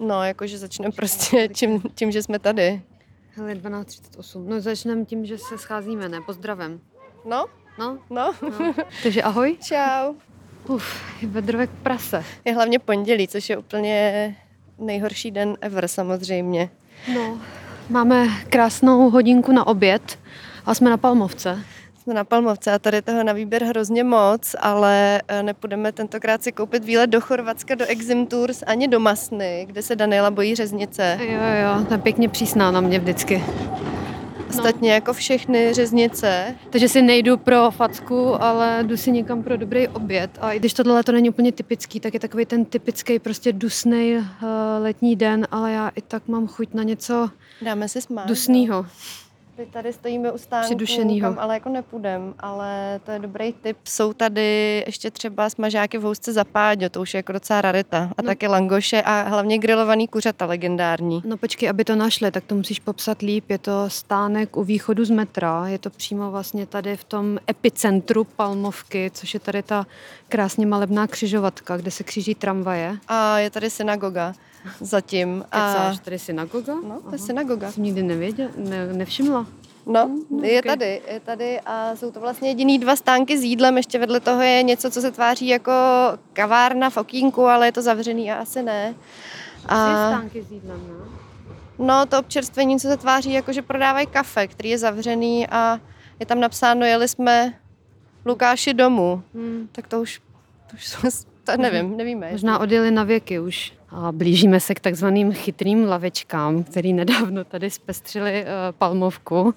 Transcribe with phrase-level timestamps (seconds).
[0.00, 2.82] No, jakože začneme prostě tím, tím, že jsme tady.
[3.34, 4.44] Hele, 12.38.
[4.48, 6.20] No začneme tím, že se scházíme, ne?
[6.26, 6.80] Pozdravem.
[7.24, 7.46] No,
[7.78, 8.34] No, no.
[8.42, 8.74] no.
[9.02, 9.56] Takže ahoj.
[9.62, 10.14] Čau.
[10.68, 12.24] Uf, je vedrovek prase.
[12.44, 14.36] Je hlavně pondělí, což je úplně
[14.78, 16.70] nejhorší den ever samozřejmě.
[17.14, 17.38] No,
[17.88, 20.18] máme krásnou hodinku na oběd
[20.66, 21.64] a jsme na Palmovce.
[22.02, 26.52] Jsme na Palmovce a tady toho na výběr hrozně moc, ale eh, nepůjdeme tentokrát si
[26.52, 31.18] koupit výlet do Chorvatska, do Exim Tours, ani do Masny, kde se Daniela bojí řeznice.
[31.20, 33.44] Jo, jo, je pěkně přísná na mě vždycky.
[34.48, 36.54] Ostatně jako všechny řeznice.
[36.70, 40.30] Takže si nejdu pro facku, ale jdu si někam pro dobrý oběd.
[40.40, 44.16] A i když tohle to není úplně typický, tak je takový ten typický prostě dusný
[44.16, 44.24] uh,
[44.78, 47.30] letní den, ale já i tak mám chuť na něco
[47.62, 48.26] Dáme si smát.
[48.26, 48.86] dusného.
[49.60, 50.78] My tady stojíme u stánku,
[51.20, 53.76] kam ale jako nepůjdem, ale to je dobrý tip.
[53.84, 58.10] Jsou tady ještě třeba smažáky v housce za páďo, to už je jako docela rarita.
[58.18, 58.26] A No.
[58.26, 61.22] taky langoše a hlavně grilovaný kuřata legendární.
[61.26, 63.44] No počkej, aby to našli, tak to musíš popsat líp.
[63.50, 68.24] Je to stánek u východu z metra, je to přímo vlastně tady v tom epicentru
[68.24, 69.86] Palmovky, což je tady ta
[70.28, 72.96] krásně malebná křižovatka, kde se kříží tramvaje.
[73.08, 74.32] A je tady synagoga
[74.80, 75.44] zatím.
[75.52, 75.72] A...
[75.72, 76.74] Kecáš, tady synagoga?
[76.74, 77.72] No, to je synagoga.
[77.72, 79.46] Jsem nikdy nevěděla, ne, nevšimla.
[79.86, 80.10] No,
[80.42, 80.66] je ok.
[80.66, 84.42] tady, je tady a jsou to vlastně jediný dva stánky s jídlem, ještě vedle toho
[84.42, 85.72] je něco, co se tváří jako
[86.32, 88.94] kavárna v okýnku, ale je to zavřený a asi ne.
[89.66, 91.86] A, stánky s jídlem, no?
[91.86, 95.80] no, to občerstvení, co se tváří jako, že prodávají kafe, který je zavřený a
[96.20, 97.54] je tam napsáno, jeli jsme
[98.26, 99.22] Lukáši domů.
[99.34, 99.68] Hmm.
[99.72, 100.20] Tak to už,
[100.70, 101.08] to už jsou,
[101.44, 102.32] to nevím, nevíme.
[102.32, 103.72] Možná odjeli na věky už.
[103.92, 109.54] A blížíme se k takzvaným chytrým lavečkám, který nedávno tady zpestřili uh, Palmovku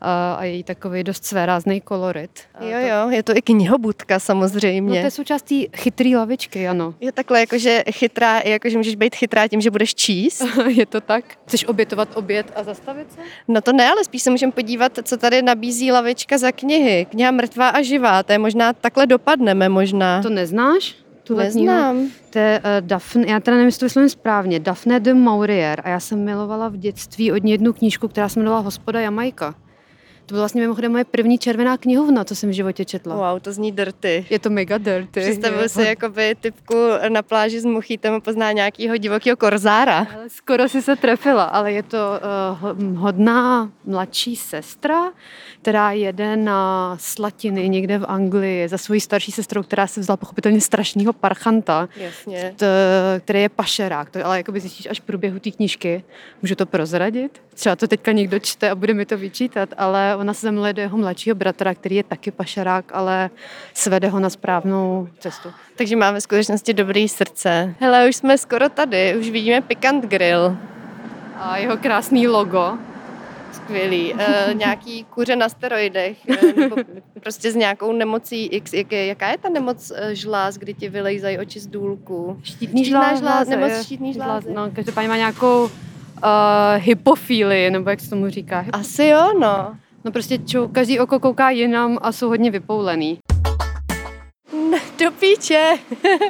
[0.00, 2.30] a, a její takový dost svérázný kolorit.
[2.54, 5.00] A Jo, jo, je to i knihobudka No samozřejmě.
[5.00, 6.94] to je součástí chytrý lavičky, ano.
[7.00, 10.44] Je takhle jakože chytrá, jakože můžeš být chytrá tím, že budeš číst.
[10.68, 11.24] je to tak?
[11.46, 13.20] Chceš obětovat oběd a zastavit se?
[13.48, 17.06] No to ne, ale spíš se můžeme podívat, co tady nabízí lavička za knihy.
[17.10, 20.22] Kniha Mrtvá a živá, to je možná takhle dopadneme možná.
[20.22, 20.96] To neznáš?
[21.28, 21.96] Tuhle neznám.
[21.96, 22.10] Knihu?
[22.30, 25.88] To je uh, Daphne, já teda nevím, jestli to vyslovím správně, Daphne de Maurier a
[25.88, 29.54] já jsem milovala v dětství od ní jednu knížku, která se jmenovala Hospoda Jamajka.
[30.28, 33.32] To byla vlastně mimochodem moje první červená knihovna, co jsem v životě četla.
[33.32, 34.26] Wow, to zní dirty.
[34.30, 35.20] Je to mega dirty.
[35.20, 35.68] Představuji jo.
[35.68, 36.74] si jakoby typku
[37.08, 40.06] na pláži s muchýtem a pozná nějakýho divokého korzára.
[40.14, 41.98] Ale skoro si se trefila, ale je to
[42.72, 45.12] uh, hodná mladší sestra,
[45.62, 50.60] která jede na slatiny někde v Anglii za svojí starší sestrou, která se vzala pochopitelně
[50.60, 52.54] strašného parchanta, Jasně.
[52.56, 52.66] t,
[53.24, 54.10] který je pašerák.
[54.10, 56.04] To ale jakoby zjistíš až v průběhu té knížky.
[56.42, 57.42] Můžu to prozradit?
[57.54, 60.82] Třeba to teďka někdo čte a bude mi to vyčítat, ale ona se zamiluje do
[60.82, 63.30] jeho mladšího bratra, který je taky pašerák, ale
[63.74, 65.48] svede ho na správnou cestu.
[65.76, 67.74] Takže máme ve skutečnosti dobrý srdce.
[67.80, 70.56] Hele, už jsme skoro tady, už vidíme Pikant Grill.
[71.36, 72.78] A jeho krásný logo.
[73.52, 74.14] Skvělý.
[74.18, 76.76] E, nějaký kuře na steroidech, e, nebo
[77.22, 78.72] prostě s nějakou nemocí X.
[78.72, 82.40] Jak je, jaká je ta nemoc e, žláz, kdy ti vylejzají oči z důlku?
[82.42, 84.52] Štítný Štítná žláza, nemoc je- štítný žlázy.
[84.54, 85.70] No, každopádně má nějakou uh,
[86.76, 88.64] hypofílii, nebo jak se tomu říká.
[88.72, 89.76] Asi jo, no.
[90.08, 93.18] No prostě čou, každý oko kouká jinam a jsou hodně vypoulený.
[94.98, 95.74] Do píče.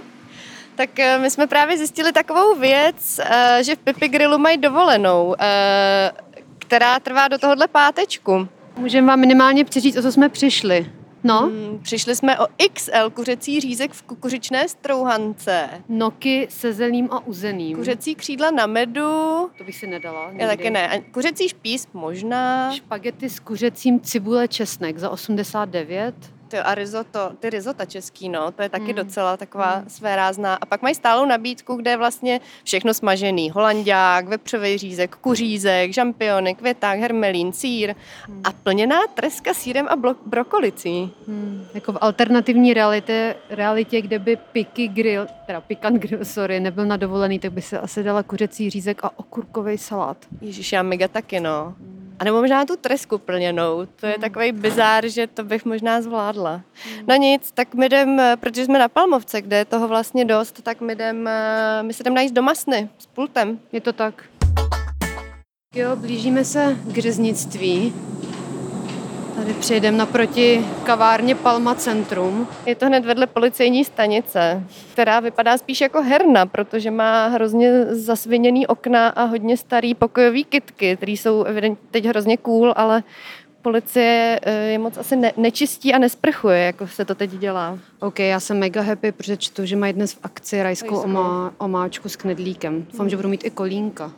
[0.75, 5.35] tak e, my jsme právě zjistili takovou věc, e, že v Pipi Grillu mají dovolenou,
[5.41, 6.13] e,
[6.59, 8.49] která trvá do tohohle pátečku.
[8.77, 10.93] Můžeme vám minimálně přečíst, o co jsme přišli.
[11.25, 11.57] No, hmm.
[11.69, 15.69] Mm, Přišli jsme o XL kuřecí řízek v kukuřičné strouhance.
[15.89, 17.77] noky se zelím a uzeným.
[17.77, 19.51] Kuřecí křídla na medu.
[19.59, 20.25] To bych si nedala.
[20.25, 20.47] Já nikdy.
[20.47, 20.89] taky ne.
[20.89, 22.73] A Kuřecí špís možná.
[22.75, 26.15] Špagety s kuřecím cibule česnek za 89.
[26.49, 28.95] Ty, a risotto, ty risota český, no, to je taky Mm.
[28.95, 29.89] docela taková Mm.
[29.89, 30.55] svérázná.
[30.55, 33.51] A pak mají stálou nabídku, kde je vlastně všechno smažený.
[33.51, 37.95] Holanďák, vepřový řízek, kuřízek, žampiony, květák, hermelín, sír
[38.29, 38.41] Mm.
[38.45, 41.13] a plněná treska sírem a blo- brokolicí.
[41.29, 46.87] Hmm, jako v alternativní realitě, realitě, kde by Piky Grill, teda Pikant Grill, sorry, nebyl
[46.87, 50.17] na dovolený, tak by se asi dala kuřecí řízek a okurkový salát.
[50.41, 51.75] Ježíš, já mega taky, no.
[52.19, 53.87] A nebo možná tu tresku plněnou.
[54.01, 54.21] To je Mm.
[54.21, 56.61] takový bizár, že to bych možná zvládla.
[57.07, 60.81] No nic, tak my jdem, protože jsme na Palmovce, kde je toho vlastně dost, tak
[60.81, 63.59] my jdem, eh, my se jdem najít do Masny s pultem.
[63.73, 64.25] Je to tak.
[65.75, 67.95] Jo, blížíme se k řeznictví.
[69.49, 72.49] Tady přijedeme naproti kavárně Palma Centrum.
[72.67, 74.63] Je to hned vedle policejní stanice,
[74.93, 80.97] která vypadá spíš jako herna, protože má hrozně zasviněný okna a hodně starý pokojový kitky,
[80.97, 83.03] které jsou evidentně teď hrozně cool, ale
[83.63, 87.79] policie eh, je moc asi ne, nečistí a nesprchuje, jako se to teď dělá.
[88.01, 92.09] OK, já jsem mega happy, protože čtu, že mají dnes v akci rajskou omá, omáčku
[92.09, 92.87] s knedlíkem.
[92.93, 94.13] Doufám, že budou mít i kolínka.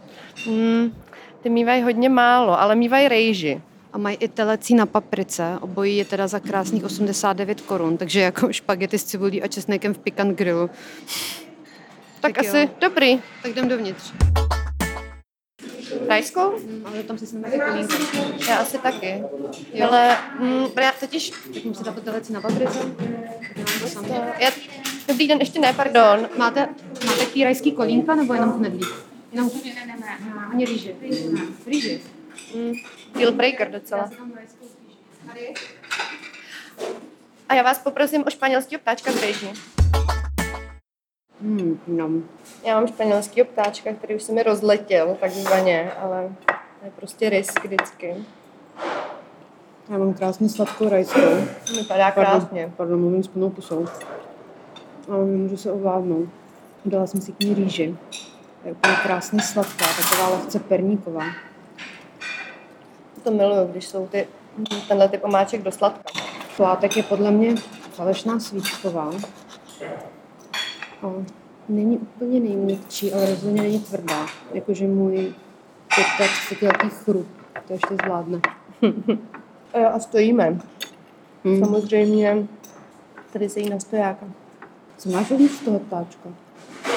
[0.47, 0.95] Hmm,
[1.43, 3.61] ty mývají hodně málo, ale mývají rejži.
[3.93, 5.59] A mají i telecí na paprice.
[5.61, 9.99] Obojí je teda za krásných 89 korun, takže jako špagety s cibulí a česnekem v
[9.99, 10.71] pikant grillu.
[12.21, 12.69] Tak, Tak asi jo.
[12.81, 13.21] dobrý.
[13.43, 14.13] Tak jdem dovnitř.
[16.09, 16.53] Rajskou?
[16.85, 17.95] Ale tam si sneme i kolínka.
[18.49, 19.23] Já asi taky.
[19.85, 21.31] Ale mm, já totiž...
[21.55, 22.79] Tak musím dát to telecí na paprice.
[24.39, 24.51] Já,
[25.09, 26.29] dobrý den, ještě ne, pardon.
[26.39, 26.69] Máte,
[27.07, 28.89] máte tý rajský kolínka nebo jenom knedlík?
[29.33, 29.51] Jenom
[30.53, 30.95] ani rýži.
[31.67, 32.01] Rýži.
[32.55, 32.73] Mm,
[33.19, 34.11] deal breaker docela.
[37.49, 39.53] A já vás poprosím o španělského ptáčka z rejži.
[41.43, 42.11] Hmm, no.
[42.65, 47.65] Já mám španělského ptáčka, který už se mi rozletěl takzvaně, ale to je prostě risk
[47.65, 48.17] vždycky.
[49.91, 51.21] Já mám krásně sladkou rajskou.
[51.77, 52.73] Vypadá krásně.
[52.77, 53.87] Pardon, mluvím s plnou pusou.
[55.09, 56.29] Ale nemůžu se ovládnout.
[56.85, 57.97] Dala jsem si k ní rýži.
[58.65, 61.25] Je úplně krásně sladká, taková lehce perníková.
[63.25, 64.29] To miluju, když jsou ty,
[64.89, 66.21] tenhle typ omáček do sladka.
[66.57, 67.57] Plátek je podle mě
[67.93, 69.11] falešná svíčková.
[71.03, 71.13] A
[71.69, 74.27] není úplně nejměkčí, ale rozhodně není tvrdá.
[74.55, 75.35] Jakože můj
[75.89, 77.41] 35 letý chrup
[77.71, 78.41] to ještě zvládne.
[79.95, 80.59] A, stojíme.
[81.45, 81.65] Hmm.
[81.65, 82.47] Samozřejmě
[83.33, 84.27] tady se jí na stojáka.
[84.97, 86.29] Co máš uvnitř toho ptáčka?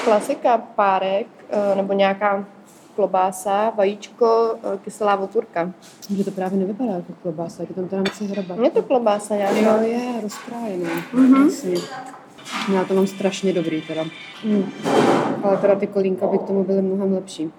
[0.03, 2.45] Klasika, párek, eh, nebo nějaká
[2.95, 5.71] klobása, vajíčko, eh, kyselá oturka.
[6.15, 8.59] Že to právě nevypadá jako klobása, jak je tam teda nechci hrabat.
[8.59, 9.59] Je to klobása nějaká.
[9.59, 10.89] Jo, je, rozkrájená.
[11.13, 11.83] Mm-hmm.
[12.73, 14.03] Já to mám strašně dobrý teda.
[14.43, 14.65] Mm.
[15.43, 17.51] Ale teda ty kolínka by k tomu byly mnohem lepší.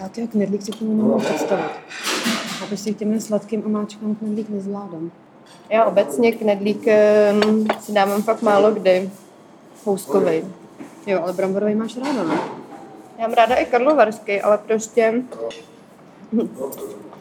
[0.00, 1.70] Já ty jak knedlík si k tomu nemůžu představit.
[2.62, 5.10] A prostě k těm sladkým omáčkám knedlík nezvládám.
[5.68, 9.10] Já obecně knedlík ehm, si dávám fakt málo kdy.
[9.84, 10.44] Houskovej.
[11.06, 12.59] Jo, ale bramborový máš ráda, ne?
[13.20, 15.22] Já mám ráda i karlovarský, ale prostě
[16.30, 16.68] to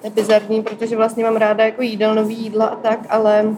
[0.04, 3.56] je bizarní, protože vlastně mám ráda jako jídelnový jídla a tak, ale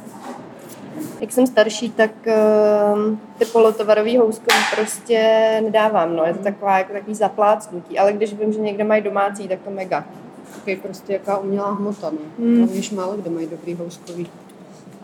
[1.22, 5.20] jak jsem starší, tak ehm, ty polotovarový houskový prostě
[5.64, 6.24] nedávám, no.
[6.24, 9.70] Je to taková, jako takový zaplácnutí, ale když vím, že někde mají domácí, tak to
[9.70, 10.06] mega.
[10.54, 12.46] Takový prostě jaká umělá hmota, no.
[12.46, 12.58] Mm.
[12.58, 12.68] Mm.
[12.68, 14.28] Víš, málo kde mají dobrý houskový.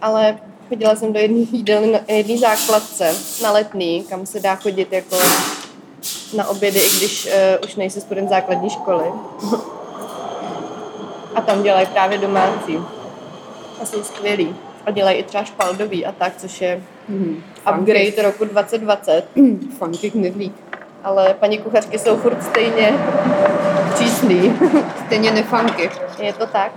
[0.01, 0.37] Ale
[0.69, 3.13] chodila jsem do jedné jídelny, jedné základce
[3.43, 5.15] na letný, kam se dá chodit jako
[6.37, 9.05] na obědy, i když uh, už nejsi student základní školy.
[11.35, 12.77] A tam dělají právě domácí.
[13.81, 14.55] A jsou skvělí.
[14.85, 17.43] A dělají i třeba špaldový a tak, což je Mm.
[17.79, 19.23] upgrade roku 2020.
[19.35, 19.71] Mm.
[19.79, 20.53] Funky knedlík.
[21.03, 22.93] Ale paní kuchařky jsou furt stejně
[23.93, 24.53] přísný.
[25.05, 25.89] Stejně nefunky.
[26.19, 26.71] Je to tak.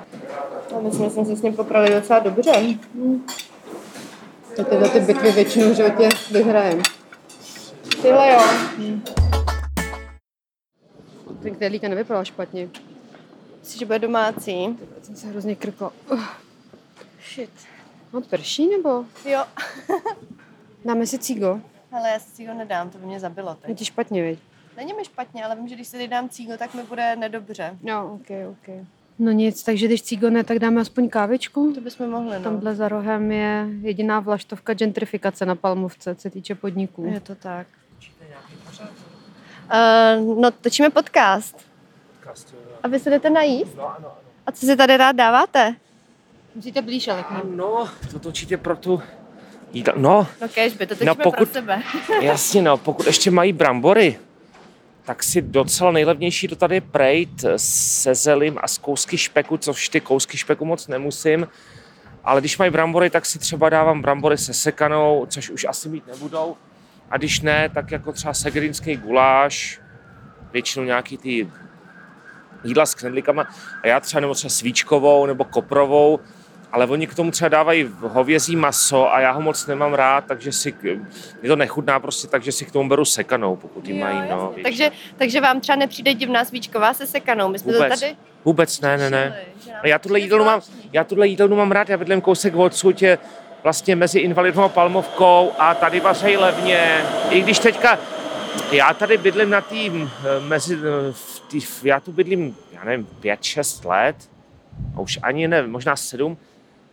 [0.76, 2.52] A myslím, že jsme se s ním poprali docela dobře.
[4.56, 6.82] To tyhle ty bitvy většinou v životě vyhrajem.
[8.02, 8.41] Tyhle jo.
[11.43, 12.69] Ten knedlík nevypadal špatně.
[13.61, 14.76] Myslíš, že bude domácí?
[14.94, 15.93] Teď jsem se hrozně krkla.
[16.12, 16.25] Uh.
[17.35, 17.50] Shit.
[18.12, 19.05] No prší nebo?
[19.25, 19.44] Jo.
[20.85, 21.61] Dáme si cígo?
[21.93, 23.79] Ale já si ho nedám, to by mě zabilo Je teď.
[23.79, 24.38] ti špatně, viď?
[24.76, 27.79] Není mi špatně, ale vím, že když si teď dám cígo, tak mi bude nedobře.
[27.82, 28.87] No, ok, ok.
[29.19, 31.73] No nic, takže když cígo ne, tak dáme aspoň kávičku.
[31.75, 32.43] To bychom mohli, no.
[32.44, 37.05] Tamhle za rohem je jediná vlaštovka gentrifikace na Palmovce, co se týče podniků.
[37.05, 37.67] Je to tak.
[39.72, 41.56] Uh, no, točíme podcast.
[42.82, 43.77] A vy se jdete najíst?
[43.77, 44.12] No, ano, ano.
[44.46, 45.74] A co si tady rád dáváte?
[46.55, 47.24] Musíte blíž, ale.
[47.44, 49.03] No, to točíte pro tu
[49.72, 49.94] jídla.
[49.96, 51.82] No, No kežby, to točíme No, pokud- pro sebe.
[52.20, 54.19] jasně, no, pokud ještě mají brambory,
[55.05, 59.89] tak si docela nejlevnější to tady je prejt se zelim a z kousky špeku, což
[59.89, 61.48] ty kousky špeku moc nemusím.
[62.24, 66.06] Ale když mají brambory, tak si třeba dávám brambory se sekanou, což už asi mít
[66.06, 66.56] nebudou.
[67.10, 69.81] A když ne, tak jako třeba segrínský guláš,
[70.52, 71.50] většinou nějaký ty
[72.64, 73.46] jídla s knedlíkama.
[73.82, 76.20] A já třeba nebo třeba svíčkovou nebo koprovou,
[76.72, 80.52] ale oni k tomu třeba dávají hovězí maso a já ho moc nemám rád, takže
[80.52, 80.74] si,
[81.43, 84.55] je to nechutná prostě, takže si k tomu beru sekanou, pokud ji mají, no.
[84.62, 87.48] takže, takže vám třeba nepřijde divná svíčková se sekanou.
[87.48, 87.93] My jsme Vůbec.
[87.93, 89.36] to tady Vůbec ne, ne, ne.
[89.84, 90.60] já tuhle jídelnu mám,
[90.93, 93.19] já tuhle jídelnu mám rád, já bydlím kousek odsud je
[93.62, 97.98] vlastně mezi Invalidnou a Palmovkou a tady vařejí levně, i když teďka,
[98.72, 103.43] já tady bydlím na tým, mezi, eh, v tý, já tu bydlím, já nevím, pět,
[103.43, 104.17] šest let,
[104.96, 106.36] a už ani ne, možná sedm,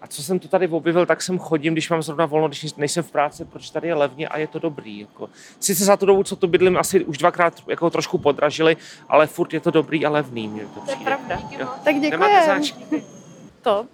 [0.01, 3.03] a co jsem tu tady objevil, tak jsem chodím, když mám zrovna volno, když nejsem
[3.03, 4.99] v práci, protože tady je levně a je to dobrý.
[4.99, 5.29] Jako.
[5.59, 8.77] Sice za tu dobu, co tu bydlím, asi už dvakrát jako trošku podražili,
[9.09, 10.47] ale furt je to dobrý a levný.
[10.47, 11.41] Mě to To je pravda.
[11.59, 11.67] Jo.
[11.83, 12.45] Tak děkuji.
[12.45, 13.03] záčky?
[13.61, 13.85] To.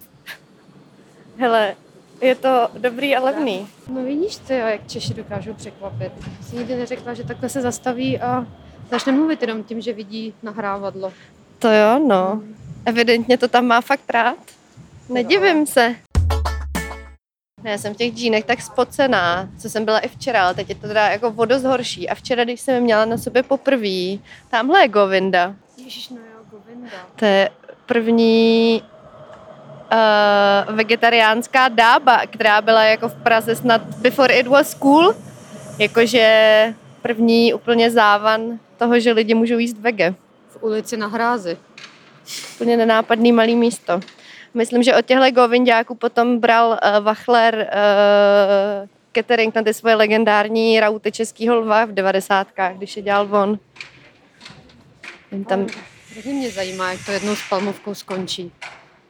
[1.38, 1.76] Hele,
[2.20, 3.68] je to dobrý a levný.
[3.88, 6.12] No vidíš ty, jo, jak Češi dokážou překvapit.
[6.42, 8.46] Jsi nikdy neřekla, že takhle se zastaví a
[8.90, 11.12] začne mluvit jenom tím, že vidí nahrávadlo.
[11.58, 12.42] To jo, no.
[12.86, 14.38] Evidentně to tam má fakt rád.
[15.08, 15.96] Nedivím se.
[17.62, 20.68] Ne, já jsem v těch džínech tak spocená, co jsem byla i včera, ale teď
[20.68, 22.08] je to teda jako vodost horší.
[22.08, 24.18] A včera, když jsem je měla na sobě poprvé,
[24.50, 25.54] tamhle je Govinda.
[25.76, 26.90] Ježíš, no jo, Govinda.
[27.16, 27.50] To je
[27.86, 28.82] první
[29.94, 35.14] uh, vegetariánská dába, která byla jako v Praze snad before it was cool.
[35.78, 40.14] Jakože první úplně závan toho, že lidi můžou jíst vege.
[40.48, 41.58] V ulici na hrázi.
[42.54, 44.00] Úplně nenápadný malý místo.
[44.54, 50.80] Myslím, že od těchto govindáků potom bral uh, Wachler uh, catering na ty svoje legendární
[50.80, 53.58] rauty Českého lva v devadesátkách, když je dělal von.
[55.48, 55.66] Tam,
[56.24, 58.52] mě zajímá, jak to jednou s Palmovkou skončí.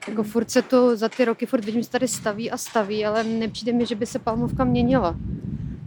[0.08, 3.24] Jako furt se to za ty roky, furt vidím, že tady staví a staví, ale
[3.24, 5.16] nepřijde mi, že by se Palmovka měnila.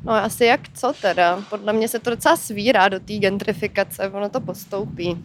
[0.04, 1.44] no asi jak co teda.
[1.50, 5.18] Podle mě se to docela svírá do té gentrifikace, ono to postoupí.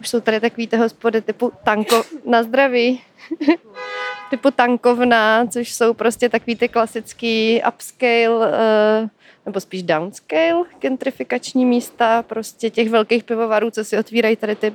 [0.00, 3.00] Už jsou tady takový ty hospody typu tanko na zdraví.
[4.30, 9.08] typu tankovna, což jsou prostě takový ty klasický upscale, eh,
[9.46, 14.72] nebo spíš downscale gentrifikační místa, prostě těch velkých pivovarů, co si otvírají tady ty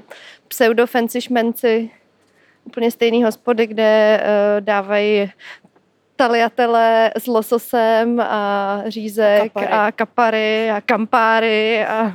[0.48, 1.90] pseudo fancy šmenci,
[2.68, 5.32] úplně stejný hospody, kde eh, dávají
[6.16, 9.68] taliatele s lososem a řízek Kapary.
[9.68, 12.14] a kapary a kampáry a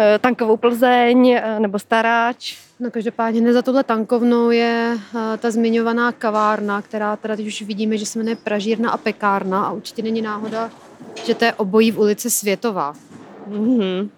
[0.00, 2.56] eh, tankovou Plzeň eh, nebo staráč.
[2.80, 4.98] No každopádně ne za tohle tankovnou je
[5.38, 9.72] ta zmiňovaná kavárna, která teda teď už vidíme, že se jmenuje Pražírna a pekárna a
[9.72, 10.70] určitě není náhoda,
[11.24, 12.94] že to je obojí v ulici Světová.
[13.50, 14.08] Mm-hmm.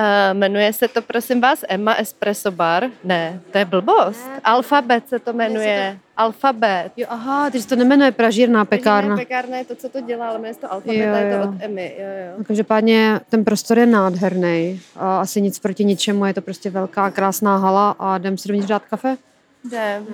[0.00, 0.06] Uh,
[0.38, 2.90] jmenuje se to, prosím vás, Emma Espresso Bar?
[3.04, 4.26] Ne, to je blbost.
[4.26, 4.40] Ne.
[4.44, 5.98] Alfabet se to jmenuje.
[6.16, 6.92] Alfabet.
[6.96, 9.16] Jo, aha, takže to nemenuje Pražírna a pekárna.
[9.16, 9.16] Pekárna.
[9.16, 11.54] Pekárna je to, co to dělá, ale jmenuje to Alfabet Jo, a je to od
[11.60, 11.96] Emmy.
[11.98, 12.34] Jo, jo.
[12.38, 14.80] No, Každopádně ten prostor je nádherný.
[14.96, 18.68] A asi nic proti ničemu, je to prostě velká, krásná hala a jdem si dovnitř
[18.68, 19.16] dát kafe.
[19.64, 20.06] Jdem.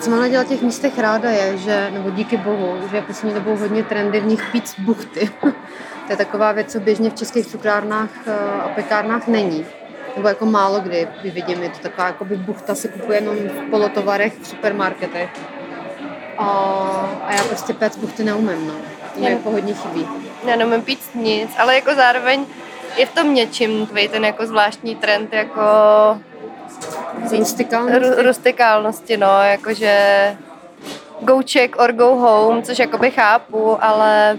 [0.00, 3.56] Co mám na dělat těch místech ráda je, že, nebo díky bohu, že poslední dobou
[3.56, 5.30] hodně trendy v nich pít z buchty.
[6.06, 9.66] to je taková věc, co běžně v českých cukrárnách eh, a pekárnách není.
[10.16, 14.38] Nebo jako málo kdy vidím, je to taková jakoby buchta se kupuje jenom v polotovarech
[14.40, 15.30] v supermarketech.
[16.38, 16.46] A,
[17.22, 18.74] a já prostě z buchty neumím, no.
[19.14, 20.08] To mi jako hodně chybí.
[20.46, 22.46] Já nemám pít nic, ale jako zároveň
[22.96, 25.60] je v tom něčím tvý ten jako zvláštní trend jako
[27.38, 28.00] Rustikálnost.
[28.02, 29.96] ru- rustikálnosti, no, jakože
[31.20, 34.38] go check or go home, což jakoby chápu, ale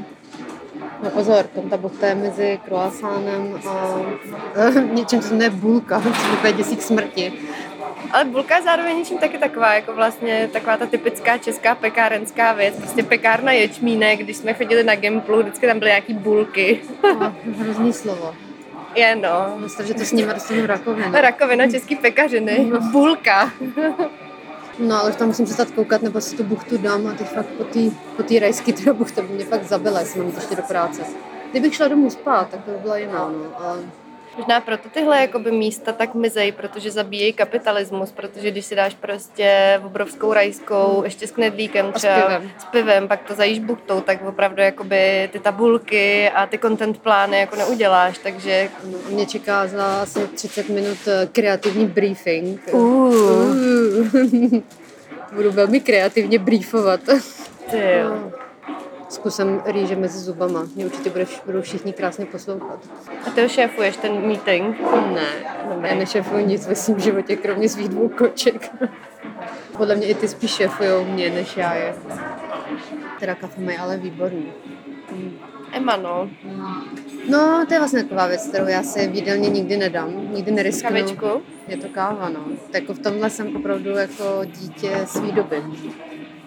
[1.03, 6.53] No pozor, tam ta buchta je mezi croissánem a něčím, co jmenuje bulka, což je
[6.53, 7.33] děsí k smrti.
[8.11, 12.75] Ale bulka je zároveň něčím taky taková, jako vlastně taková ta typická česká pekárenská věc.
[12.75, 16.79] Prostě pekárna ječmínek, když jsme chodili na Gimplu, vždycky tam byly nějaký bulky.
[17.19, 18.35] No, hrozný slovo.
[18.97, 19.57] Je no.
[19.59, 21.11] Myslím, že to s nimi dostanu rakovinu.
[21.11, 22.71] Rakovina český pekařiny.
[22.91, 23.51] Bulka.
[24.79, 27.45] No, ale už tam musím přestat koukat, nebo si tu buchtu dám a teď fakt
[27.45, 27.79] po té
[28.17, 31.01] po tý rajský teda buchta by mě fakt zabila, jestli mám ještě do práce.
[31.51, 33.65] Kdybych šla domů spát, tak to by byla jiná, no.
[33.65, 33.79] Ale
[34.37, 39.79] Možná proto tyhle jakoby místa tak mizej, protože zabíjejí kapitalismus, protože když si dáš prostě
[39.85, 42.51] obrovskou rajskou, ještě s knedlíkem A s třeba, pivem.
[42.57, 47.39] s pivem, pak to zajíš buchtou, tak opravdu jakoby ty tabulky a ty content plány
[47.39, 52.61] jako neuděláš, takže no, mě čeká za asi 30 minut eh, kreativní briefing.
[52.71, 53.55] uh, Uh.
[55.35, 56.99] Budu velmi kreativně briefovat.
[57.71, 58.31] ty jo.
[59.09, 60.67] Zkusím rýže mezi zubama.
[60.75, 62.79] Mě určitě budeš, budou všichni krásně poslouchat.
[63.27, 64.77] A ty šéfuješ ten meeting?
[65.13, 65.27] Ne,
[65.81, 68.71] já nešefuju nic ve svém životě, kromě svých dvou koček.
[69.77, 71.95] Podle mě i ty spíš šefujou mě, než já je.
[73.19, 74.53] Teda kafe mají ale výborný.
[75.71, 76.29] Emma, no.
[77.29, 80.89] No, to je vlastně taková věc, kterou já si v jídelně nikdy nedám, nikdy nerisknu.
[80.89, 81.41] Kavičku?
[81.67, 82.39] Je to káva, no.
[82.71, 85.63] Tak jako v tomhle jsem opravdu jako dítě svý doby.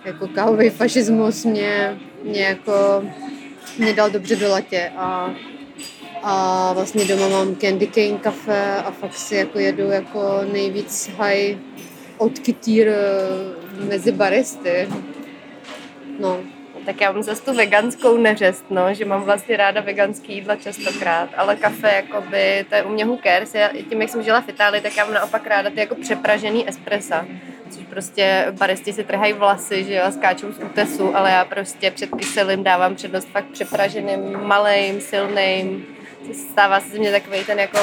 [0.04, 3.04] Jako kávový fašismus mě, mě jako
[3.78, 5.35] mě dal dobře do latě a,
[6.23, 11.57] a vlastně doma mám candy cane kafe a fakt si jako jedu jako nejvíc high
[12.19, 14.88] odkytýr eh, mezi baristy.
[16.19, 16.40] No,
[16.87, 21.30] Tak já mám zase tu veganskou neřest, no, že mám vlastně ráda veganský jídla častokrát,
[21.37, 23.54] ale kafe, jakoby, to je u mě cares.
[23.54, 26.69] Já, tím, jak jsem žila v Itálii, tak já mám naopak ráda ty jako přepražený
[26.69, 27.26] espressa,
[27.71, 31.91] což prostě baristi si trhají vlasy, že jo, a skáčou z útesu, ale já prostě
[31.91, 35.87] před kyselým dávám přednost fakt přepraženým, malým, silným,
[36.33, 37.79] Stává se z mě takový ten jako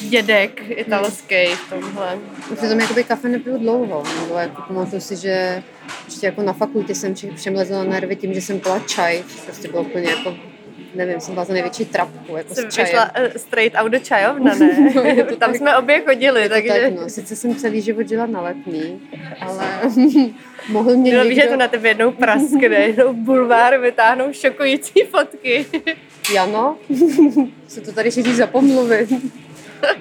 [0.00, 2.18] dědek italský v tomhle.
[2.56, 5.62] Přitom jakoby kafe nepiju dlouho, nebo jako pamatuju si, že
[6.04, 9.68] ještě jako na fakultě jsem všem lezla na nervy tím, že jsem pila čaj, prostě
[9.68, 10.34] bylo úplně jako
[10.94, 12.86] nevím, jsem byla za největší trapku, jako Jsem s čajem.
[12.86, 15.14] vyšla uh, straight out do čajovna, ne?
[15.28, 15.56] to Tam tak.
[15.56, 16.68] jsme obě chodili, takže...
[16.68, 17.08] tak, no.
[17.08, 19.00] Sice jsem celý život žila na letní,
[19.40, 19.64] ale
[20.68, 21.52] mohl mě Bylo víš, že někdo...
[21.52, 25.66] to na tebe jednou praskne, jednou bulvár vytáhnou šokující fotky.
[26.34, 26.76] Jano,
[27.68, 29.06] se to tady šíří za pomluvy.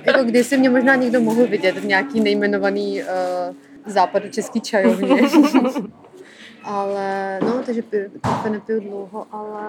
[0.06, 3.10] jako kdysi mě možná někdo mohl vidět v nějaký nejmenovaný uh,
[3.86, 5.22] západu český čajovně.
[6.64, 7.82] ale no, takže
[8.22, 9.62] kafe nepiju dlouho, ale,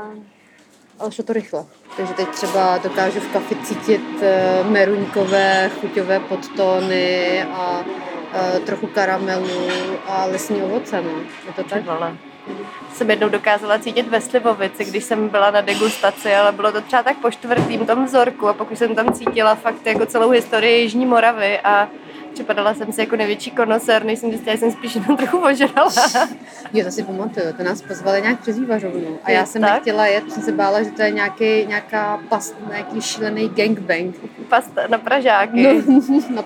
[0.98, 1.64] ale šlo to rychle.
[1.96, 9.68] Takže teď třeba dokážu v kafi cítit uh, meruňkové, chuťové podtóny a uh, trochu karamelu
[10.08, 11.02] a lesní ovoce.
[11.02, 11.10] No.
[11.46, 11.84] Je to tak?
[11.84, 12.16] Vole.
[12.92, 17.02] Jsem jednou dokázala cítit ve Slivovici, když jsem byla na degustaci, ale bylo to třeba
[17.02, 21.06] tak po čtvrtým tom vzorku a pokud jsem tam cítila fakt jako celou historii Jižní
[21.06, 21.88] Moravy a
[22.34, 25.92] připadala jsem si jako největší konosér, než jsem zjistila, že jsem spíš jenom trochu ožrala.
[26.72, 29.18] Jo, to si pamatuju, to nás pozvali nějak přes vývařovnu.
[29.24, 29.72] A já jsem tak?
[29.72, 34.14] nechtěla jet, jsem se bála, že to je nějaký, nějaká past, nějaký šílený gangbang.
[34.48, 35.62] Pasta na Pražáky.
[35.62, 35.98] No,
[36.30, 36.42] na Na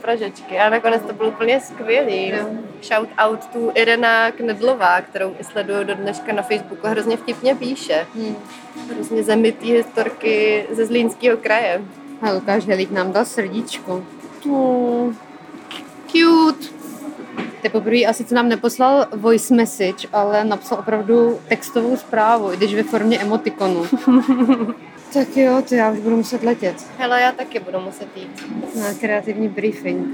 [0.00, 0.58] Pražačky.
[0.58, 2.28] A nakonec to bylo úplně skvělý.
[2.28, 2.46] Jo.
[2.82, 6.86] Shout out tu Irena Knedlová, kterou i sleduju do dneška na Facebooku.
[6.86, 8.06] Hrozně vtipně píše.
[8.14, 8.36] Hmm.
[8.94, 11.82] Hrozně zemitý historky ze Zlínského kraje.
[12.22, 14.04] A Lukáš Helík nám dal srdíčko.
[16.06, 16.78] Cute.
[17.60, 22.56] To je poprvé asi, co nám neposlal voice message, ale napsal opravdu textovou zprávu, i
[22.56, 23.86] když ve formě emotikonu.
[25.12, 28.44] tak jo, to já už budu muset letět Hele, já taky budu muset jít.
[28.80, 30.06] na kreativní briefing.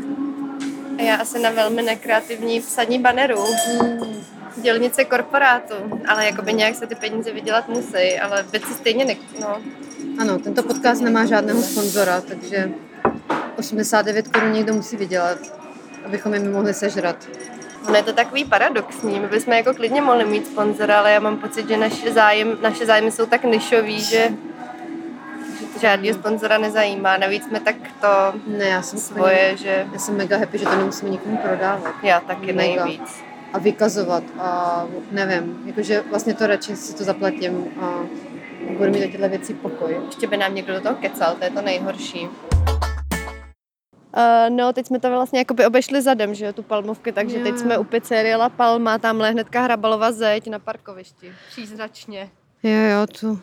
[0.99, 3.45] A já asi na velmi nekreativní psaní banerů.
[3.81, 4.25] Hmm.
[4.57, 5.75] Dělnice korporátu.
[6.09, 9.17] Ale jakoby nějak se ty peníze vydělat musí, ale věci stejně ne...
[9.41, 9.57] No.
[10.19, 12.71] Ano, tento podcast nemá žádného sponzora, takže
[13.57, 15.39] 89 korun někdo musí vydělat,
[16.07, 17.17] abychom jim mohli sežrat.
[17.87, 19.21] Ono je to takový paradoxní.
[19.21, 22.87] My bychom jako klidně mohli mít sponzora, ale já mám pocit, že naše, zájem, naše
[22.87, 24.29] zájmy jsou tak nišový, že,
[25.61, 27.17] že to žádného sponzora nezajímá.
[27.17, 28.09] Navíc jsme tak to
[28.47, 32.21] Ne, já jsem svoje, že Já jsem mega happy, že to nemusíme nikomu prodávat já
[32.21, 32.85] taky Mega.
[32.85, 33.23] nejvíc.
[33.53, 38.01] a vykazovat a nevím, jakože vlastně to radši si to zaplatím a
[38.79, 39.97] budu mít do těchto věcí pokoj.
[40.07, 42.29] Ještě by nám někdo do toho kecal, to je to nejhorší.
[44.17, 47.45] Uh, no, teď jsme to vlastně jakoby obešli zadem, že jo, tu palmovky, takže Jo,
[47.45, 47.59] teď jo.
[47.61, 51.33] jsme u pizzerie La Palma, tamhle hnedka hrabalova zeď na parkovišti.
[51.51, 52.31] Příznačně.
[52.63, 53.41] Jo, jo, tu,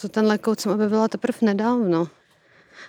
[0.00, 2.08] tu tenhle kout jsem objevila teprve nedávno.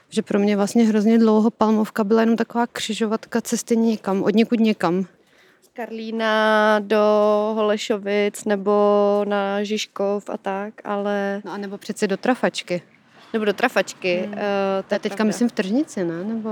[0.10, 4.60] Že pro mě vlastně hrozně dlouho Palmovka byla jenom taková křižovatka cesty někam, od někud
[4.60, 5.06] někam.
[5.62, 7.02] Z Karlína do
[7.56, 8.72] Holešovic nebo
[9.28, 11.42] na Žižkov a tak, ale...
[11.46, 12.82] No a nebo přeci do Trafačky.
[13.36, 14.18] Nebo do Trafačky.
[14.18, 14.34] Hmm.
[14.34, 14.40] Uh,
[14.88, 16.24] To je teďka myslím v Tržnici, ne?
[16.24, 16.50] Nebo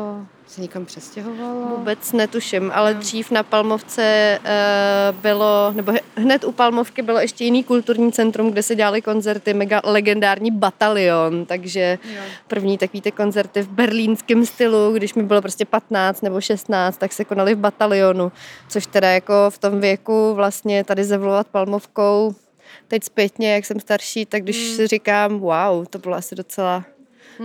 [0.47, 1.69] se někam přestěhovala?
[1.69, 7.63] Vůbec netuším, ale dřív na Palmovce uh, bylo, nebo hned u Palmovky bylo ještě jiný
[7.63, 12.21] kulturní centrum, kde se dělaly koncerty, mega legendární batalion, takže Jo.
[12.47, 17.13] první takový ty koncerty v berlínském stylu, když mi bylo prostě 15 nebo 16, tak
[17.13, 18.31] se konaly v batalionu,
[18.69, 22.35] což teda jako v tom věku vlastně tady zavlovat Palmovkou,
[22.87, 24.75] teď zpětně, jak jsem starší, tak když Hmm.
[24.75, 26.85] si říkám, wow, to bylo asi docela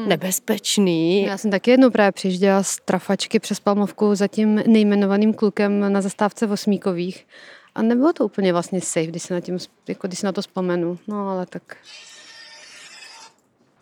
[0.07, 1.23] nebezpečný.
[1.23, 6.01] Já jsem taky jednou právě přijížděla z Trafačky přes Palmovku za tím nejmenovaným klukem na
[6.01, 7.27] zastávce v Osmíkových.
[7.75, 10.41] A nebylo to úplně vlastně safe, když se na, tím, jako když se na to
[10.43, 10.99] vzpomenu.
[11.07, 11.77] No ale tak...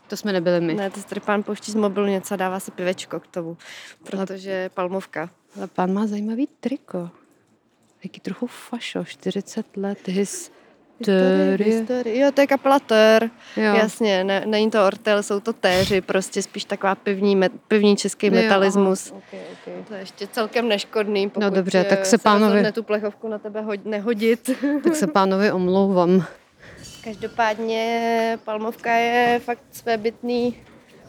[0.08, 0.74] To jsme nebyli my.
[0.74, 3.56] Ne, to tady pán pouští z mobilu něco a dává si pivečko k tomu,
[4.04, 5.30] protože palmovka.
[5.56, 7.10] Ale pán má zajímavý triko.
[8.02, 10.50] Taky trochu fašo, 40 let, his
[10.98, 12.18] Historie.
[12.18, 12.80] Jo, to je kapela.
[13.56, 13.74] Jo.
[13.74, 18.26] Jasně, ne, není to ortel, jsou to téři, prostě spíš taková pivní, met, pivní český
[18.26, 19.10] Jo, metalismus.
[19.10, 19.74] okay, okay.
[19.88, 23.38] To je ještě celkem neškodný, pokud No dobře, tak eh, se pánovi- tu plechovku na
[23.38, 24.50] tebe hod, nehodit.
[24.84, 26.24] Tak se pánovi omlouvám.
[27.04, 30.56] Každopádně Palmovka je fakt svébytný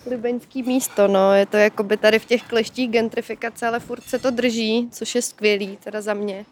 [0.06, 1.34] libeňský místo, no.
[1.34, 5.16] Je to jako by tady v těch kleštích gentrifikace, ale furt se to drží, což
[5.16, 6.46] je skvělý, teda za mě.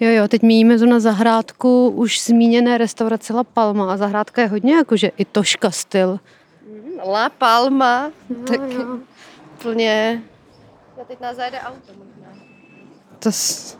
[0.00, 4.48] Jo, jo, teď míjíme tu na zahrádku už zmíněné restaurace La Palma a zahrádka je
[4.48, 6.20] hodně jakože i toška styl.
[7.06, 8.98] La Palma, No, tak jo.
[9.62, 10.22] plně...
[10.98, 12.42] Já teď nás zajede auto možná.
[13.18, 13.78] To s...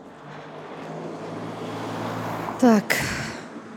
[2.59, 3.03] Tak,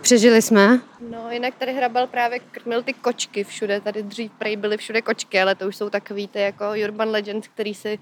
[0.01, 0.81] přežili jsme.
[1.11, 3.81] No, jinak tady Hrabal právě krmil ty kočky všude.
[3.81, 7.49] Tady dřív prej byly všude kočky, ale to už jsou takový ty jako urban legend,
[7.49, 7.99] který si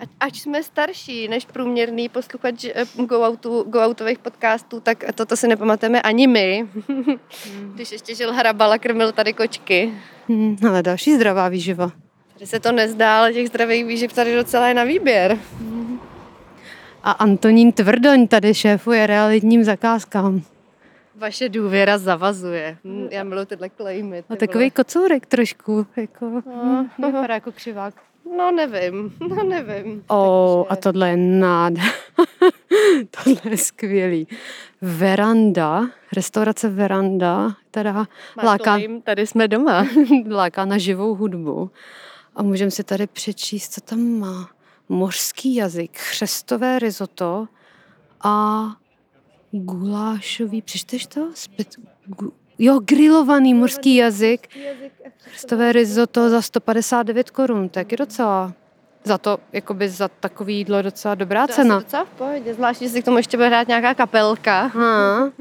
[0.00, 6.02] Ať, ať jsme starší než průměrný posluchač eh, go-outu, go-outových podcastů, tak toto si nepamatujeme
[6.02, 6.68] ani my.
[7.74, 9.92] Když ještě žil Hrabal a krmil tady kočky.
[10.28, 11.92] Hmm, ale další zdravá výživa.
[12.34, 15.38] Tady se to nezdá, ale těch zdravých výživ tady docela je na výběr.
[17.02, 20.42] A Antonín Tvrdoň tady šéfuje realitním zakázkám.
[21.14, 22.76] Vaše důvěra zavazuje.
[22.84, 24.24] Hm, Já miluji tyhle klejmy.
[24.30, 26.86] A takový kocourek trošku, jako, No.
[26.98, 27.06] no.
[27.12, 27.94] vypadá jako křivák.
[28.36, 30.04] No nevím, no nevím.
[30.08, 31.72] O, a Takže- tohle je nád.
[33.24, 34.28] tohle je skvělý.
[34.82, 35.82] Veranda,
[36.16, 39.86] restaurace Veranda, teda Máš láká, claim, tady jsme doma.
[40.30, 41.70] láká na živou hudbu.
[42.34, 44.48] A můžeme si tady přečíst, co tam má.
[44.88, 47.46] Mořský jazyk, chřestové risotto
[48.24, 48.66] a
[49.50, 51.30] gulášový, přečteš to?
[51.34, 51.68] Spet,
[52.06, 54.48] gu, jo, grilovaný mořský jazyk.
[55.18, 58.52] Chřestové risotto za 159 korun, tak je docela
[59.04, 61.76] za to, jakoby za takový jídlo docela dobrá To cena.
[61.76, 64.60] asi docela v pohodě, zvlášť, že si k tomu ještě bude hrát nějaká kapelka.
[64.60, 65.32] Aha.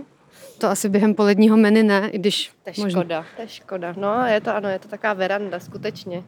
[0.57, 3.25] To asi během poledního menu ne, i když To je škoda.
[3.35, 3.93] To je škoda.
[3.97, 6.23] No, je to ano, je to taková veranda, skutečně.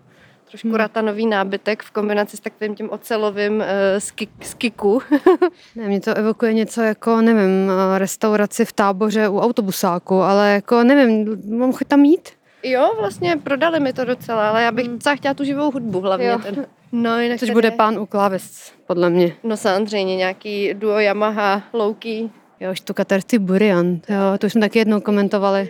[0.50, 0.78] Trošku Hmm.
[0.78, 3.64] ratanový nábytek v kombinaci s takovým tím ocelovým uh,
[3.98, 5.02] skik, skiku.
[5.76, 10.84] Ne, mě to evokuje něco jako, nevím, eh, restauraci v táboře u autobusáku, ale jako,
[10.84, 12.30] nevím, mám chuť tam jít?
[12.64, 16.28] jo, vlastně prodali mi to docela, ale já bych docela chtěla tu živou hudbu hlavně.
[16.28, 16.40] Jo.
[16.44, 16.66] Ten.
[16.92, 19.34] No, jinak Což tady- bude pán u kláves, podle mě.
[19.44, 22.30] No samozřejmě, nějaký duo Yamaha, Loki.
[22.60, 25.70] Jo, Štukaterty Burian, jo, to už jsme taky jednou komentovali.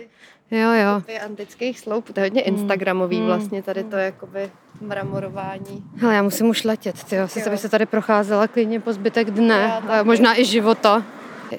[0.50, 1.02] Jo, jo.
[1.24, 3.26] Antických sloup, to je hodně instagramový Hmm.
[3.26, 5.84] vlastně, tady to jakoby mramorování.
[5.96, 6.98] Hele, já musím už letět.
[6.98, 7.50] Sice Jo.
[7.50, 11.02] bych se tady procházela klidně po zbytek dne, a možná i života.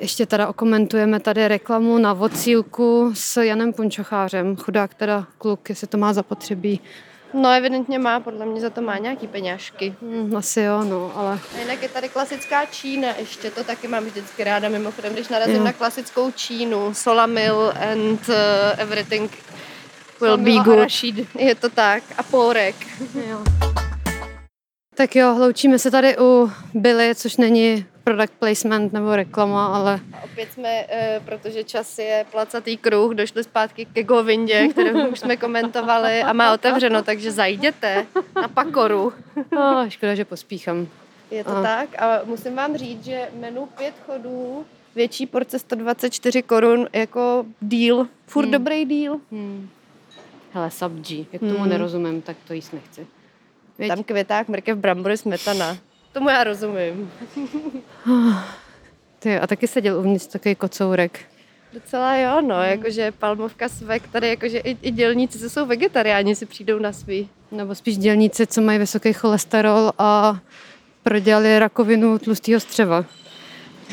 [0.02, 4.56] Ještě teda okomentujeme tady reklamu na vocílku s Janem Punčochářem.
[4.56, 6.80] Chudák teda kluk, jestli to má zapotřebí.
[7.33, 9.95] No evidentně má, podle mě za to má nějaký peňažky.
[10.01, 14.05] Hm, asi jo, no, ale A jinak je tady klasická Čína ještě, to taky mám
[14.05, 15.63] vždycky ráda, mimochodem, když narazím Jo.
[15.63, 18.35] na klasickou Čínu, Solamil and uh,
[18.77, 19.31] everything
[20.21, 21.25] will be Solamil a good.
[21.39, 22.03] Je to tak.
[22.17, 22.75] A pórek.
[23.29, 23.43] Jo.
[24.99, 30.23] Tak jo, loučíme se tady u Billy, což není product placement nebo reklama, ale A
[30.23, 35.38] opět jsme, uh, protože čas je placatý kruh, došli zpátky ke Govindě, kterou už jsme
[35.38, 39.13] komentovali a má otevřeno, takže zajděte na Pakoru.
[39.57, 40.88] oh, škoda, že pospíchám.
[41.31, 41.63] Je to A.
[41.63, 48.07] tak a musím vám říct, že menu pět chodů, větší porce 124 korun jako deal,
[48.27, 48.51] furt Hmm.
[48.51, 49.19] dobrý deal.
[49.31, 49.69] Hmm.
[50.53, 51.69] Hele, subji, jak tomu Hmm.
[51.69, 53.07] nerozumím, tak to jíst nechci.
[53.79, 53.89] Věď?
[53.89, 55.77] Tam květák, mrkev, brambory, smetana.
[56.13, 57.11] Tomu já rozumím.
[59.19, 61.19] Ty, a taky seděl uvnitř takový kocourek.
[61.73, 66.45] Docela jo, no, jakože palmovka svek, tady jakože i, i dělníci, co jsou vegetariáni, si
[66.45, 67.29] přijdou na svý.
[67.51, 70.39] Nebo spíš dělníci, co mají vysoký cholesterol a
[71.03, 73.05] prodělali rakovinu tlustého střeva.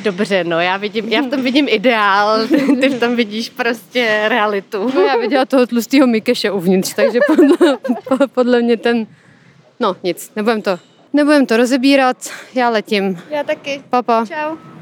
[0.02, 2.48] Dobře, no, já, vidím, já v tom vidím ideál,
[2.80, 4.90] ty, v tom vidíš prostě realitu.
[4.94, 9.06] No já viděla toho tlustého Mikeše uvnitř, takže podle, po- podle mě ten...
[9.80, 10.78] No nic, nebudem to,
[11.12, 12.16] nebudem to rozebírat,
[12.54, 13.22] já letím.
[13.30, 13.82] Já taky.
[13.90, 14.24] Papa.
[14.28, 14.75] Čau.